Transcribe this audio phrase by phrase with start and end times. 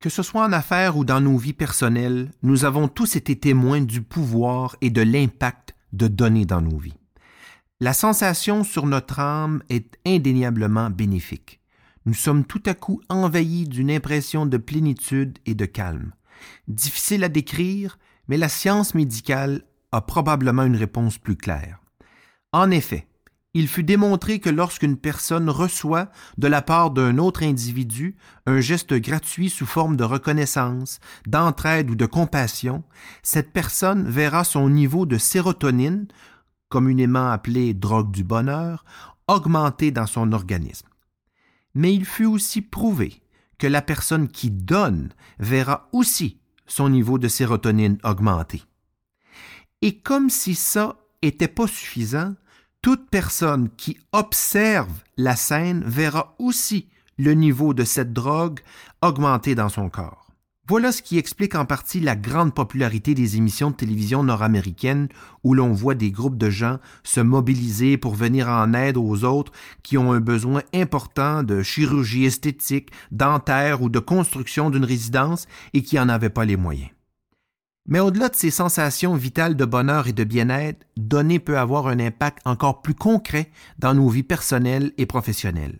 [0.00, 3.80] Que ce soit en affaires ou dans nos vies personnelles, nous avons tous été témoins
[3.80, 7.00] du pouvoir et de l'impact de donner dans nos vies.
[7.80, 11.60] La sensation sur notre âme est indéniablement bénéfique.
[12.06, 16.12] Nous sommes tout à coup envahis d'une impression de plénitude et de calme.
[16.68, 21.80] Difficile à décrire, mais la science médicale a probablement une réponse plus claire.
[22.52, 23.08] En effet,
[23.54, 28.94] il fut démontré que lorsqu'une personne reçoit de la part d'un autre individu un geste
[28.94, 32.84] gratuit sous forme de reconnaissance, d'entraide ou de compassion,
[33.22, 36.08] cette personne verra son niveau de sérotonine,
[36.68, 38.84] communément appelée drogue du bonheur,
[39.28, 40.88] augmenter dans son organisme.
[41.74, 43.22] Mais il fut aussi prouvé
[43.58, 48.62] que la personne qui donne verra aussi son niveau de sérotonine augmenter.
[49.80, 52.34] Et comme si ça était pas suffisant,
[52.88, 56.88] toute personne qui observe la scène verra aussi
[57.18, 58.60] le niveau de cette drogue
[59.02, 60.28] augmenter dans son corps.
[60.66, 65.08] Voilà ce qui explique en partie la grande popularité des émissions de télévision nord-américaines
[65.44, 69.52] où l'on voit des groupes de gens se mobiliser pour venir en aide aux autres
[69.82, 75.82] qui ont un besoin important de chirurgie esthétique, dentaire ou de construction d'une résidence et
[75.82, 76.88] qui n'en avaient pas les moyens.
[77.88, 81.98] Mais au-delà de ces sensations vitales de bonheur et de bien-être, donner peut avoir un
[81.98, 85.78] impact encore plus concret dans nos vies personnelles et professionnelles.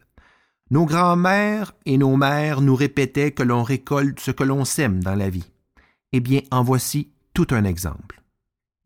[0.71, 5.15] Nos grands-mères et nos mères nous répétaient que l'on récolte ce que l'on sème dans
[5.15, 5.51] la vie.
[6.13, 8.23] Eh bien, en voici tout un exemple.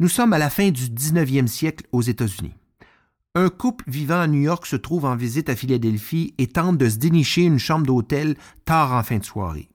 [0.01, 2.55] Nous sommes à la fin du 19e siècle aux États-Unis.
[3.37, 6.89] Un couple vivant à New York se trouve en visite à Philadelphie et tente de
[6.89, 9.72] se dénicher une chambre d'hôtel tard en fin de soirée.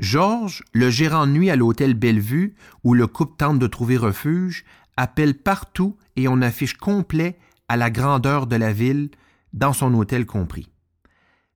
[0.00, 4.64] Georges, le gérant nuit à l'hôtel Bellevue, où le couple tente de trouver refuge,
[4.96, 9.10] appelle partout et on affiche complet à la grandeur de la ville,
[9.52, 10.70] dans son hôtel compris.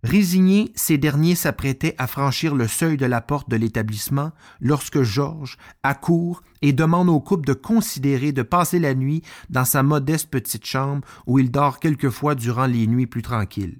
[0.02, 5.56] Résignés, ces derniers s'apprêtaient à franchir le seuil de la porte de l'établissement lorsque Georges
[5.82, 10.66] accourt et demande au couple de considérer de passer la nuit dans sa modeste petite
[10.66, 13.78] chambre où il dort quelquefois durant les nuits plus tranquilles.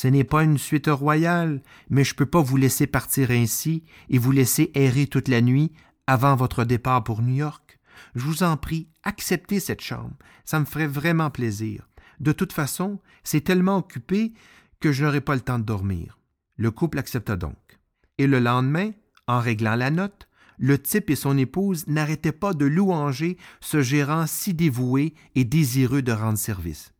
[0.00, 1.60] Ce n'est pas une suite royale,
[1.90, 5.40] mais je ne peux pas vous laisser partir ainsi et vous laisser errer toute la
[5.40, 5.72] nuit
[6.06, 7.80] avant votre départ pour New York.
[8.14, 10.14] Je vous en prie, acceptez cette chambre.
[10.44, 11.88] Ça me ferait vraiment plaisir.
[12.20, 14.34] De toute façon, c'est tellement occupé
[14.78, 16.20] que je n'aurai pas le temps de dormir.
[16.54, 17.80] Le couple accepta donc.
[18.18, 18.92] Et le lendemain,
[19.26, 24.28] en réglant la note, le type et son épouse n'arrêtaient pas de louanger ce gérant
[24.28, 26.92] si dévoué et désireux de rendre service.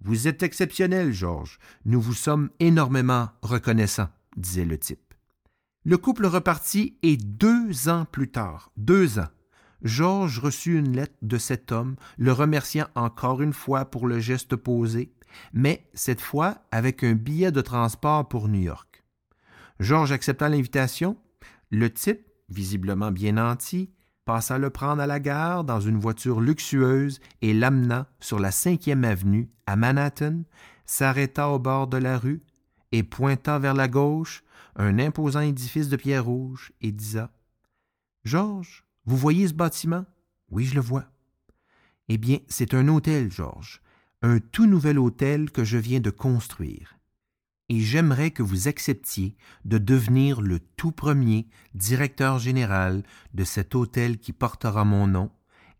[0.00, 1.58] Vous êtes exceptionnel, Georges.
[1.84, 5.14] Nous vous sommes énormément reconnaissants, disait le type.
[5.84, 9.28] Le couple repartit et deux ans plus tard, deux ans,
[9.82, 14.56] Georges reçut une lettre de cet homme le remerciant encore une fois pour le geste
[14.56, 15.12] posé,
[15.52, 19.04] mais cette fois avec un billet de transport pour New York.
[19.78, 21.16] Georges accepta l'invitation.
[21.70, 23.92] Le type, visiblement bien nanti,
[24.28, 29.04] passa le prendre à la gare dans une voiture luxueuse et l'amena sur la cinquième
[29.04, 30.42] avenue à Manhattan,
[30.84, 32.42] s'arrêta au bord de la rue
[32.92, 34.44] et pointa vers la gauche
[34.76, 37.32] un imposant édifice de pierre rouge et disa
[38.24, 40.04] Georges, vous voyez ce bâtiment
[40.50, 41.06] Oui, je le vois.
[42.10, 43.80] Eh bien, c'est un hôtel, Georges,
[44.20, 46.97] un tout nouvel hôtel que je viens de construire
[47.68, 53.02] et j'aimerais que vous acceptiez de devenir le tout premier directeur général
[53.34, 55.30] de cet hôtel qui portera mon nom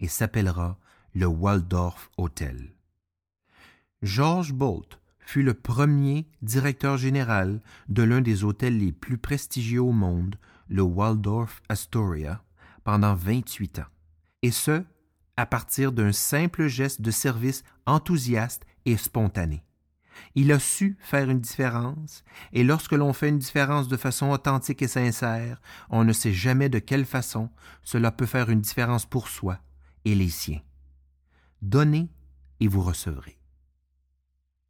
[0.01, 0.79] et s'appellera
[1.15, 2.75] le Waldorf Hotel.
[4.03, 9.93] George Bolt fut le premier directeur général de l'un des hôtels les plus prestigieux au
[9.93, 10.39] monde,
[10.69, 12.43] le Waldorf Astoria,
[12.85, 13.91] pendant 28 ans,
[14.43, 14.85] et ce,
[15.37, 19.65] à partir d'un simple geste de service enthousiaste et spontané.
[20.35, 24.83] Il a su faire une différence, et lorsque l'on fait une différence de façon authentique
[24.83, 27.51] et sincère, on ne sait jamais de quelle façon
[27.83, 29.59] cela peut faire une différence pour soi
[30.05, 30.61] et les siens.
[31.63, 32.09] Donnez
[32.61, 33.38] et vous recevrez.